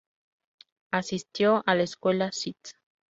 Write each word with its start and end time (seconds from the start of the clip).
Asistió 0.91 1.61
a 1.67 1.75
la 1.75 1.83
Escuela 1.83 2.29
St. 2.29 2.69